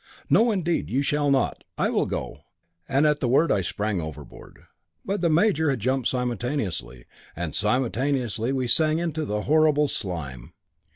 "No, 0.31 0.49
indeed, 0.49 0.89
you 0.89 1.03
shall 1.03 1.29
not. 1.29 1.63
I 1.77 1.91
will 1.91 2.07
go," 2.07 2.39
and 2.89 3.05
at 3.05 3.19
the 3.19 3.27
word 3.27 3.51
I 3.51 3.61
sprang 3.61 4.01
overboard. 4.01 4.63
But 5.05 5.21
the 5.21 5.29
major 5.29 5.69
had 5.69 5.79
jumped 5.79 6.07
simultaneously, 6.07 7.05
and 7.35 7.53
simultaneously 7.53 8.51
we 8.51 8.67
sank 8.67 8.99
in 8.99 9.11
the 9.13 9.43
horrible 9.43 9.87
slime. 9.87 10.53